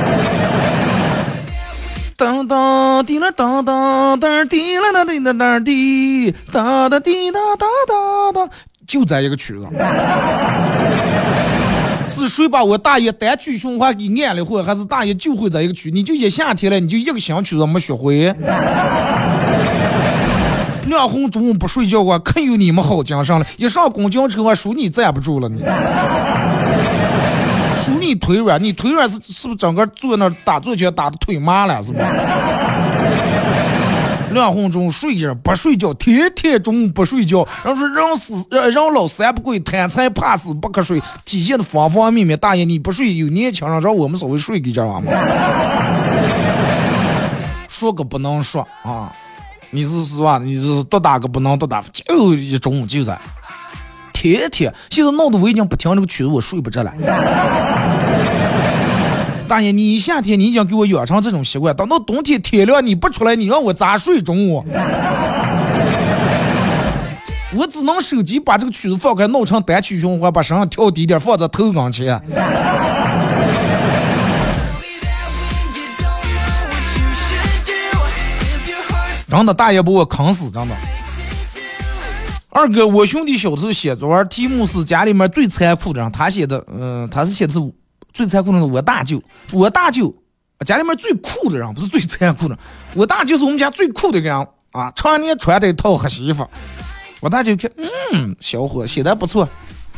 [2.21, 8.49] 当当滴啦当当当滴啦当滴啦当滴，当当滴当当当当，
[8.85, 9.67] 就在一个曲子。
[12.07, 15.89] 是谁把我大爷单曲循环给按了会，还是大爷就会在一个曲？
[15.89, 18.31] 你就一夏天了，你就一个新曲子没学会。
[20.85, 23.45] 亮红中午不睡觉啊，可有你们好精神了！
[23.57, 25.63] 一上公交车我数你站不住了你。
[28.11, 31.99] 你腿软，你腿软是是不是整个坐那打坐拳打的腿麻了是吧？
[34.33, 42.37] 亮红中午睡着不睡觉，天天中午不睡觉，然后说人死呃人老三不归，贪财怕死不瞌睡，体现的方方面面。
[42.37, 45.11] 大爷你不睡有年轻人让我们稍微睡给这玩吗？
[47.69, 49.09] 说个不能说啊！
[49.69, 50.37] 你是是吧？
[50.37, 53.17] 你是多大个不能多大，就一中午就在。
[54.21, 56.93] 天天，现在闹得我已经不听这个曲子，我睡不着了。
[59.49, 64.63] 大爷，你夏天你已经给我养成这种习惯，等到冬天天亮你不出来，你让我咋睡中午？
[67.55, 72.21] 我只能手机把这个曲子放开，闹成单曲循环，把声音调低点，放在头跟前。
[79.27, 80.75] 真的，大爷把我坑死，真的。
[82.53, 86.11] 二哥，我兄弟小时候写作文，题目是家里面最残酷的人。
[86.11, 87.59] 他写的，嗯，他是写的是
[88.13, 89.23] 最残酷的是我大舅。
[89.53, 90.13] 我大舅
[90.65, 92.59] 家里面最酷的人，不是最残酷的。
[92.93, 94.35] 我大舅是我们家最酷的人
[94.73, 96.45] 啊，常年穿的一套黑西服。
[97.21, 97.71] 我大舅看，
[98.13, 99.47] 嗯，小伙写的不错，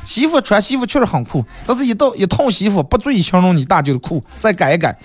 [0.06, 4.96] 西服穿西服确实很酷，但是一套一套西服不足以形容你大舅的酷，再改一改。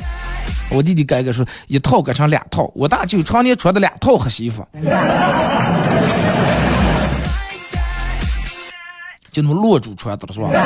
[0.70, 2.70] 我弟弟改改说一套改成两套。
[2.74, 4.68] 我大舅常年穿的两套黑西服。
[9.40, 10.48] 就那么落住穿的了是吧？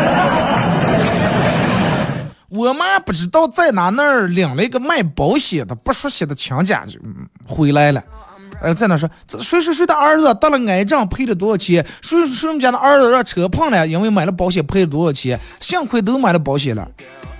[2.48, 6.98] 我妈不知道在哪那儿领了一个卖保险的不熟悉的亲家就
[7.46, 8.02] 回来了，
[8.60, 11.84] 呃，在那说这谁谁谁的儿子得了癌症赔了多少钱？
[12.02, 15.38] 谁谁我们家的儿子让车碰了，因为买了保险赔了多少钱？
[15.60, 16.86] 幸亏都买了保险了。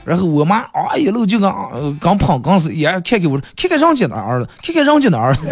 [0.05, 5.47] 然后我妈啊一路就跟呃刚碰刚是也看看我看看人家的儿子，看看人家的儿子。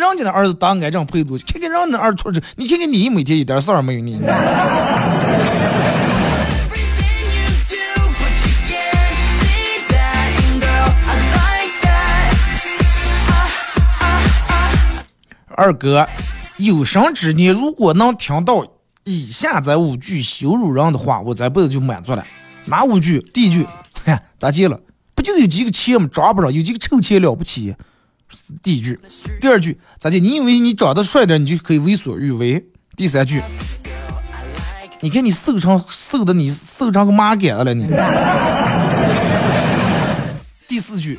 [0.00, 1.36] 看人家的儿子当癌症赔多？
[1.38, 4.18] 看看人家的儿子出这，你看看你每天一点事儿没有你。
[15.54, 16.08] 二哥，
[16.56, 18.66] 有生之年如果能听到
[19.04, 22.24] 以下这五句羞辱人的话，我这辈子就满足了。
[22.64, 23.20] 哪五句？
[23.34, 23.66] 第一句，
[24.02, 24.80] 嗨，咋接了？
[25.14, 26.08] 不就有几个钱吗？
[26.10, 27.76] 抓不着，有几个臭钱了不起？
[28.62, 28.98] 第一句，
[29.40, 30.20] 第二句咋的？
[30.20, 32.64] 你以为你长得帅点，你就可以为所欲为？
[32.96, 33.42] 第三句，
[35.00, 37.88] 你看你瘦成瘦的，你瘦成个麻杆子了你。
[40.68, 41.18] 第四句，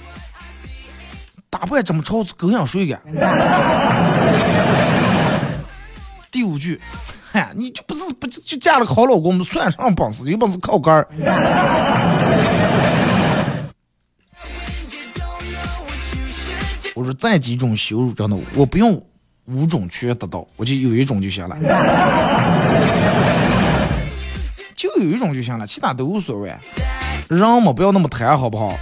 [1.50, 2.98] 打扮怎么潮，狗想睡个。
[6.32, 6.80] 第五句，
[7.32, 9.44] 嗨，你就不是不就嫁了个好老公吗？
[9.44, 11.08] 算上本事，有本事靠杆儿。
[16.94, 19.02] 我说这几种羞辱真的，我不用
[19.46, 21.58] 五种全得到，我就有一种就行了，
[24.76, 26.54] 就有一种就行了，其他都无所谓。
[27.30, 28.78] 人嘛，不要那么贪，好不好？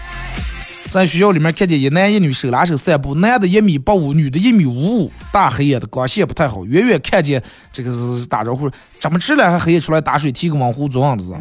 [0.90, 7.40] 在学校里面看见一男一女手拉手散步，男的一米八五，女的一米五五，大黑夜的光线不太好，远远看见
[7.72, 8.68] 这个是打招呼，
[9.00, 11.32] 怎么吃了还黑夜出来打水，提个网壶做样子。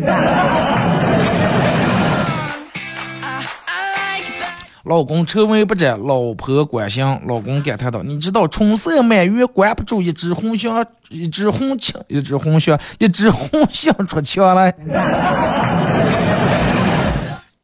[4.88, 7.04] 老公愁眉不展，老婆关心。
[7.26, 10.72] 老公感叹道：“你知道春色满园，关不住一枝红杏，
[11.10, 14.74] 一枝红杏，一枝红杏，一枝红杏出墙来。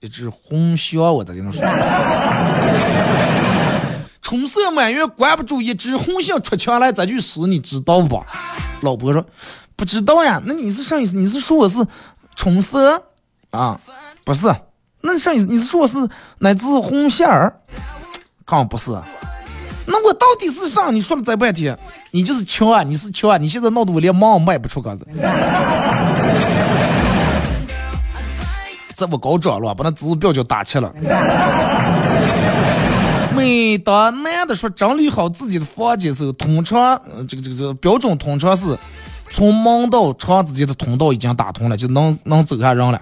[0.01, 1.63] 一枝红杏，我在这能说。
[4.21, 6.93] 春色满园，关不住一枝红杏出墙来。
[6.93, 8.23] 这句诗你知道不？
[8.83, 9.25] 老婆说：
[9.77, 10.43] 不知道呀。
[10.45, 11.17] 那你是啥意思？
[11.17, 11.79] 你是说我是
[12.37, 13.03] 春色
[13.49, 13.81] 啊？
[14.27, 14.55] 不是。”
[15.07, 15.45] 那啥意思？
[15.47, 15.99] 你是说我是
[16.39, 17.55] 乃至红线儿？
[18.47, 18.91] 刚不是。
[19.87, 20.91] 那我到底是啥？
[20.91, 21.79] 你说了这半天，
[22.11, 22.83] 你就是穷啊！
[22.83, 23.37] 你是穷啊！
[23.37, 25.07] 你现在闹得我连忙卖不出个子。
[28.95, 30.91] 这么高涨了，把那指标就打起了。
[33.35, 36.99] 每当男的说整理好自己的房间时候，通常
[37.29, 38.79] 这个这个这个标准通常是
[39.31, 42.99] 从门到窗之间的通道已经打通了，就能能走下人了。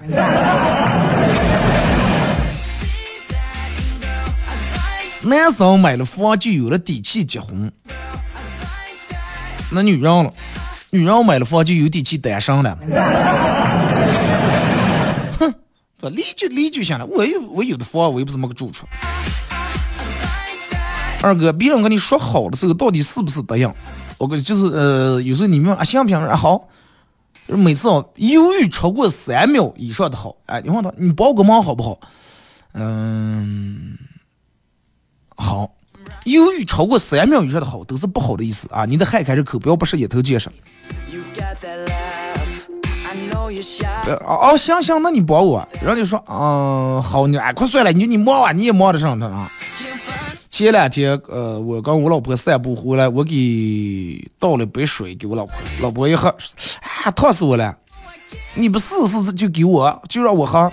[5.24, 7.70] 男生买了房就有了底气结婚，
[9.70, 10.32] 那女人了，
[10.90, 12.76] 女人买了房就有底气单身了。
[15.38, 15.54] 哼，
[16.00, 18.84] 这离就离就行了，我有我有的房，我又不是没个住处。
[21.22, 23.72] 二哥，别人跟你说好的时候，到底是不是这样？
[24.18, 26.18] 我跟就是呃，有时候你们啊，行不行？
[26.18, 26.68] 啊好，
[27.46, 32.00] 每次哦，犹豫超过三秒以上的好，哎，你问他，你帮我个忙好不好？
[32.74, 33.96] 嗯，
[35.42, 35.68] 好。
[36.24, 38.84] 犹豫超过三秒以上的好，都是不好的意思啊！
[38.84, 40.52] 你的海开始口，不要不是一头接上。
[44.06, 45.66] 呃哦，行行，那你帮我。
[45.80, 49.50] 然后就说，嗯，好，你哎，快算了，你你忙啊，你也忙得上他啊。
[50.48, 56.28] 前两天，呃，我跟我老婆散步回来，我给倒了杯水给我老婆，老婆一喝，
[57.04, 57.76] 啊，烫死我了！
[58.54, 60.70] 你不试试就给我，就让我喝。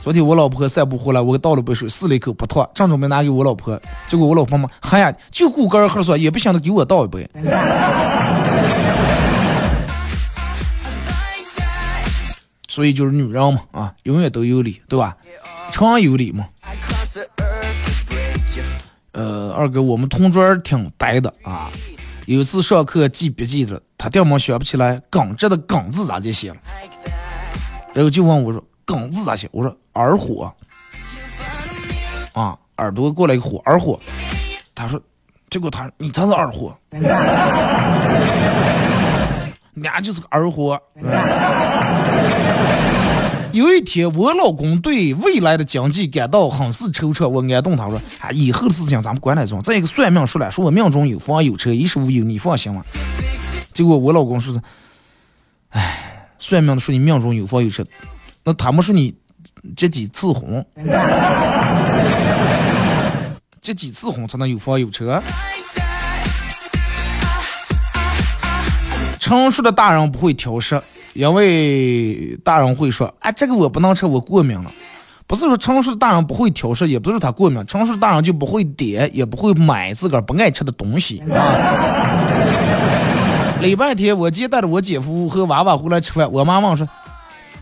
[0.00, 7.28] 昨天我老婆散步回来，我倒了杯水，试了一口不烫，正准备拿给我老婆，结果我老婆嘛，哎呀，就顾个儿喝说，也不想着给我倒一杯。
[12.68, 15.16] 所以就是女人嘛，啊，永远都有理，对吧？
[15.72, 16.46] 常有理嘛。
[19.12, 21.70] 呃，二哥，我们同桌挺呆的啊。
[22.26, 26.56] 有次上课记笔记的，他掉毛想不起来“耿”字的“耿”字咋就写了，
[27.94, 30.50] 然后就问我说：“耿”字咋写？”我说：“耳火。”
[32.32, 34.00] 啊，耳朵过来一个火，耳火。
[34.74, 35.00] 他说
[35.50, 36.76] ：“结果他你才是二货，
[39.74, 40.80] 俩就是个二货。”
[43.52, 47.26] 有一天，我老公对未来的经济感到很是惆怅。
[47.26, 49.58] 我安顿他说：“啊，以后的事情咱们管他中。
[49.62, 52.84] 再一个算命说了，说我命中有房有车，衣食无忧，你放心吧。”
[53.72, 54.60] 结果我老公说是
[55.72, 57.82] ：“哎，算命的说你命中有房有车，
[58.48, 59.12] 那他们说你
[59.76, 60.64] 结几次婚？
[63.60, 65.20] 结几次婚才能有房有车？”
[69.18, 70.80] 成熟的大人不会挑食。
[71.14, 74.70] 因为大人会说，哎，这个我不能吃，我过敏了。
[75.26, 82.28] 不是说成熟的大人不会挑食，也不是他过敏，成熟的大人就不会点，也不会买自个儿不爱吃的东西啊。
[83.60, 86.86] 礼拜天，我姐带着我姐夫和娃娃回来吃饭，我妈问说，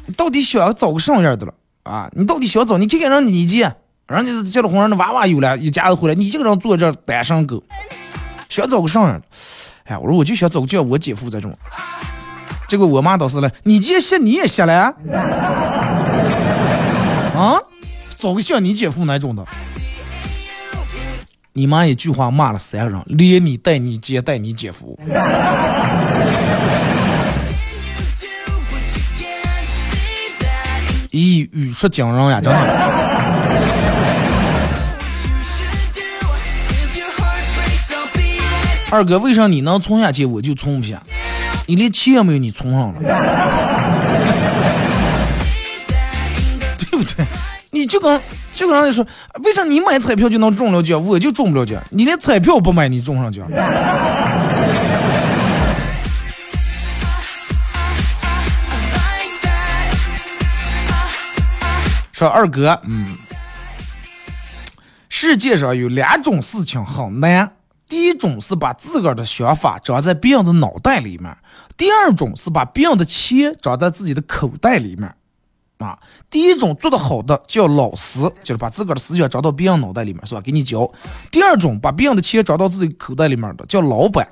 [0.06, 1.54] 你到底想找个什么样的了？
[1.84, 2.78] 啊，你到底想找？
[2.78, 3.74] 你看看人你姐，
[4.06, 7.62] 人家结了婚，人的娃娃有了，一家子回来，你一个人坐这单身狗，
[8.48, 9.26] 想找个什么样的？
[9.84, 11.56] 哎，我说我就想找个像我姐夫这种。
[12.68, 14.94] 结果我妈倒是了，你姐歇你也歇了啊？
[17.36, 17.58] 啊
[18.16, 19.44] 找个像你姐夫那种的。
[21.52, 24.98] 你妈一句话骂了三人，连你带你姐带你姐夫。
[31.14, 32.58] 咦，语出惊人呀，真的。
[38.90, 41.00] 二哥，为啥你能存下去，我就存不下？
[41.68, 43.00] 你连钱也没有，你充上了，
[46.78, 47.24] 对不对？
[47.70, 48.20] 你就跟
[48.52, 49.06] 就跟人家说，
[49.44, 51.80] 为啥你买彩票就能中了奖，我就中不了奖？
[51.90, 53.46] 你连彩票不买，你中上奖？
[62.14, 63.16] 说二哥，嗯，
[65.08, 67.56] 世界上有两种事情很难。
[67.88, 71.36] 第一种是把自个儿的想法装在别人的脑袋里面，
[71.76, 75.12] 第二种是把别人的钱装在自己的口袋里面。
[75.78, 75.98] 啊，
[76.30, 80.40] 第一种做的好的叫老师，就是把自个儿的思想装到别人脑袋里面，是吧？
[80.40, 80.88] 给你教。
[81.32, 84.28] 第二种把别人的钱装到自己口袋里面的叫老板。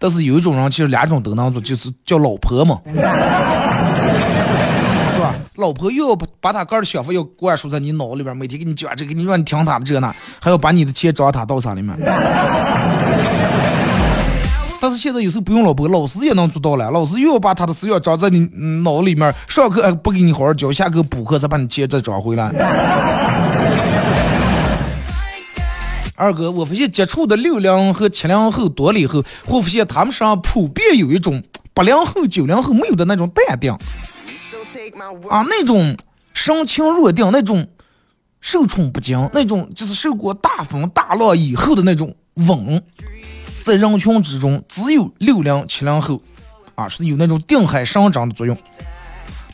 [0.00, 2.80] 但是有一种人其实两种都能做，就是叫老婆嘛。
[5.58, 11.98] 老婆又要把把他个儿的想法要灌输在你脑里边，每天给你讲这个，你让你听他的这个呢，还要把你的钱装他到啥里面。
[14.80, 16.88] 但是现在有时候不用老婆，老师也能做到了。
[16.92, 18.38] 老师又要把他的思想装在你
[18.84, 22.52] 脑里面，上课不给你好好教，下课补课再把你钱再找回来。
[26.14, 31.42] 二哥，我发现接触的六零和七零后多了以后，我发现他们身上普遍有一种
[31.74, 33.76] 八零后、九零后没有的那种淡定。
[35.30, 35.96] 啊，那种
[36.32, 37.66] 神情若定，那种
[38.40, 42.82] 受宠不惊，那种就是受过大风大浪以后的那种稳，
[43.64, 46.22] 在人群之中，只有六零七零后
[46.74, 48.56] 啊是有那种定海神针的作用。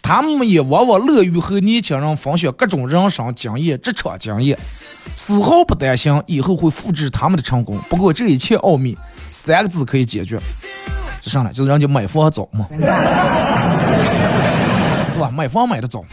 [0.03, 4.59] 他们也往往乐于和年轻人分享各种人生经验、职场经验，
[5.17, 7.81] 丝毫不担心以后会复制他们的成功。
[7.89, 8.99] 不过这一切奥秘，
[9.31, 10.39] 三个字可以解决，
[11.23, 11.51] 是啥呢？
[11.55, 12.69] 就是人家买房早嘛，
[15.35, 16.05] 买房买的早。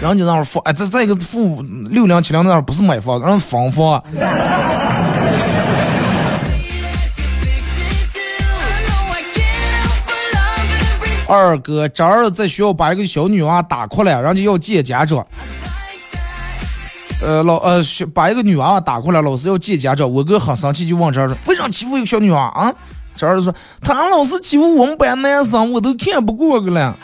[0.00, 4.02] 人家那会儿付，哎，这再一个付六零七零那会儿不是买房，人分房房。
[11.26, 15.26] 二哥，这儿在学校把一个小女娃打哭了，人家要见家长。
[17.20, 17.82] 呃，老呃，
[18.14, 20.10] 把一个女娃娃打哭了，老师要见家长。
[20.10, 22.72] 我哥很生气，就问这儿说：“为啥欺负一个小女娃啊？”
[23.16, 26.96] 这儿说：“他老是欺负我们班男生，我都看不过去了。”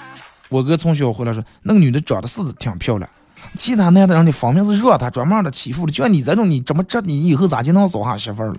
[0.55, 3.11] 我哥从小回来说：“那个女的长得是挺漂亮，
[3.59, 8.55] 其他男的让你分明是让他专门的欺负的，就像你这种，你怎么这你以后咋就能找下媳妇了？”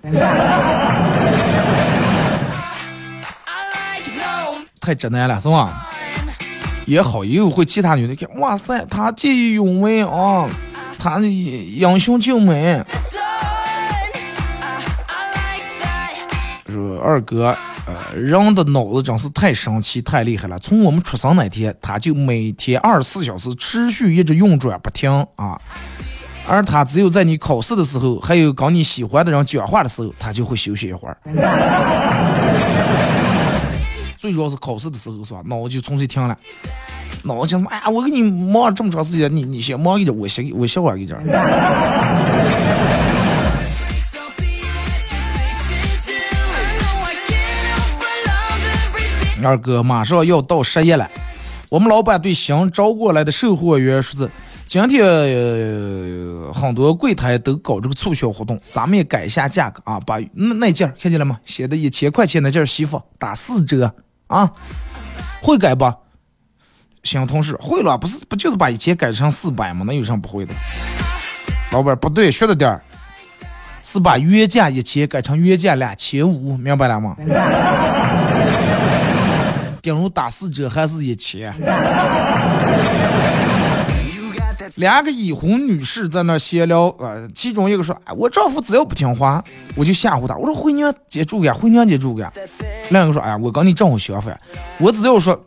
[4.78, 5.88] 太直男了，是吧？
[6.84, 10.46] 也好，也有会其他女的看，哇塞，他见义勇为啊，
[10.98, 12.84] 他英雄救美。
[16.76, 17.56] 说二哥，
[17.86, 20.58] 呃，人的脑子真是太神奇、太厉害了。
[20.58, 25.58] 从我们出生那天，他就每天二十四小时持续一直运转不停啊。
[26.46, 31.16] 而他只有在你考试的时候，还有跟你喜欢的人讲话的时候，他就会休息一会儿。
[34.18, 35.40] 最主要是考试的时候是吧？
[35.46, 36.36] 脑子就从这停了，
[37.24, 41.18] 脑子想哎呀，我给你忙这么长时间，你你先忙一点，我先我歇会儿一点。
[49.46, 51.08] 二哥马上要到十一了，
[51.68, 54.30] 我们老板对新招过来的售货员说是，
[54.66, 55.04] 今天
[56.52, 61.38] 很多柜台都搞这个促销活动，咱们也改一下价格啊，把那那件看见了吗？
[61.44, 63.94] 写的一千块钱那件西服打四折。
[64.26, 64.50] 啊，
[65.40, 65.88] 会改不？
[67.04, 69.84] 新同事会了，不是不就是把一千改成四百吗？
[69.86, 70.52] 那有啥不会的？
[71.70, 72.82] 老板不对，学着点儿，
[73.84, 77.14] 是把原价一千改成原价两千五，明白了吗？
[79.86, 81.54] 顶如打四折还是一千。
[84.78, 89.44] 两个已婚女士在那闲聊，呃，其中一个说：“哎我丈夫只要不听话，
[89.76, 90.34] 我就吓唬他。
[90.34, 92.32] 我说回娘家住呀，回娘家住呀。”
[92.90, 94.36] 另一个说：“哎呀，我跟你正好相反，
[94.78, 95.40] 我只要说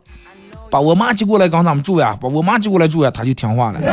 [0.70, 3.80] 把我妈接过来跟咱们住呀，把我妈接过来住呀，他就听话了。”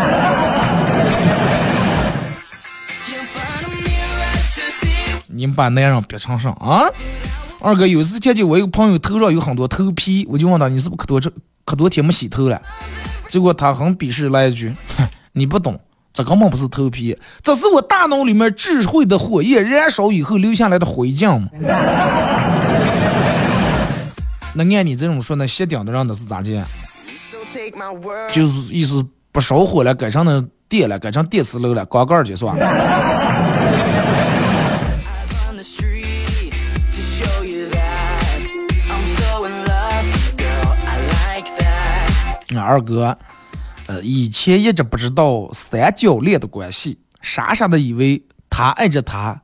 [5.27, 6.83] 你们把男人别成上啊！
[7.59, 11.31] 二哥有一次看见我一个朋友头上有很多头皮，我就问他：“你是不是可多这
[11.65, 12.61] 可多天没洗头了？”
[13.29, 14.73] 结果他很鄙视来一句。
[15.33, 15.79] 你不懂，
[16.13, 21.47] 这根本不是头皮，这是我大脑里面智慧的火焰燃烧以后留下来的灰烬嘛。
[24.53, 26.63] 那按你这种说，那熄顶的让的是咋的？
[28.31, 32.55] 就是意思不烧火了，改成那电了，改成电磁炉了，刮盖就算。
[42.67, 43.17] 二哥。
[43.87, 49.41] 呃，以前一直不知道三角恋的关系，傻傻的以为他爱着他，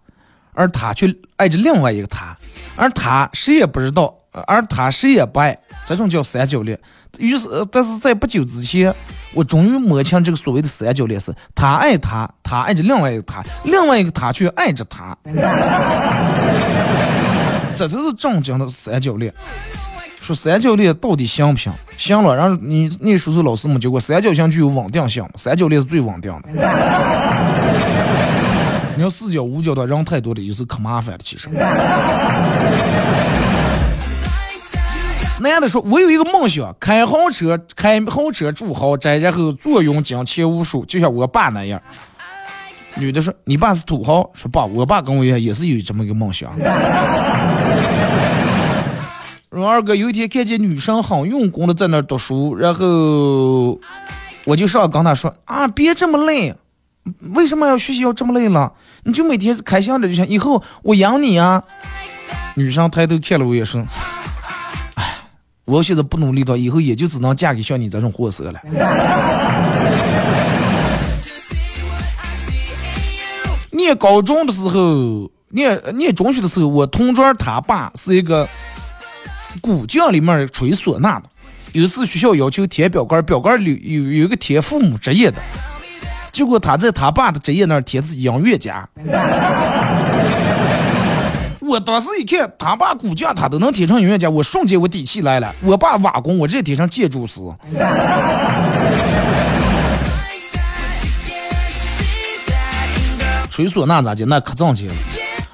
[0.52, 2.38] 而他却爱着另外一个他，
[2.76, 4.14] 而他谁也不知道，
[4.46, 6.78] 而他谁也不爱，这种叫三角恋。
[7.20, 8.94] 于是，但是在不久之前，
[9.34, 15.18] 我终于摸清这个所谓的三角恋是：他爱他，他爱着另外一个他，另外一个他却爱着他，
[17.78, 19.34] 这才是正经的三角恋。
[20.24, 21.70] 说三角恋到底行不行？
[21.98, 26.48] 行了，然后你你叔叔老师们教过，三角形具有稳定性，三角恋是最稳定的。
[28.96, 31.18] 你要四角五角的人太多的，有时候可麻烦了。
[31.22, 31.50] 其实，
[35.42, 41.82] 男的说：“我有一个梦想，开豪车，开豪车住豪宅，然后坐拥金钱无数，就像我爸那样。”
[42.96, 46.50] 女的说：“你爸是土豪？”说：“爸，我爸跟我一样，也是有这么一个梦想。”
[49.62, 53.80] 二哥有一天看见女生很用功的在那读书，然后
[54.46, 56.56] 我就上跟他说啊，别这么累，
[57.36, 58.74] 为什么要学习要这么累了？
[59.04, 61.64] 你就每天开心点就行，以后我养你啊。
[62.56, 63.86] 女生抬头看了我一眼说，
[64.96, 65.18] 哎，
[65.66, 68.60] 我现在不努力的，以后也就只能嫁给像你这种货色了。
[73.70, 78.50] 念高中的时候，念念中学的时候，我同桌他爸是一个。
[79.62, 81.30] 古匠里面吹唢呐的，
[81.74, 85.38] 有一次学校要求填表格，表格里有有一个填父母职业的，
[86.32, 88.88] 结果他在他爸的职业那儿填是音乐家。
[91.62, 95.56] 我当时一看，他爸骨架他都能填成音乐家，我瞬间我底气来了。
[95.62, 97.40] 我爸瓦工，我直接填成建筑师。
[103.50, 104.26] 吹唢呐咋的？
[104.26, 104.94] 那可挣钱了。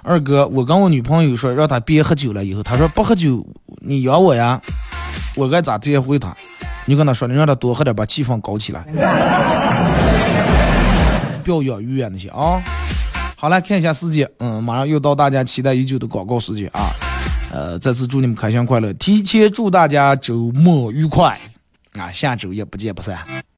[0.10, 3.46] 二哥，我跟我女朋友说让她别喝酒了，以后她说不喝酒，
[3.78, 4.60] 你养我呀？
[5.36, 6.36] 我该咋接回她？
[6.86, 8.84] 你跟她说，你让她多喝点，把气氛搞起来。
[11.44, 12.60] 不要养鱼啊那些啊。
[13.36, 16.90] 好来看一下时间，嗯，马上又到大家期待已久的广告时间啊。
[17.52, 21.40] 呃，再次祝你们开心快乐，提前祝大家周末愉快
[21.94, 22.12] 啊！
[22.12, 23.20] 下周也不见不散。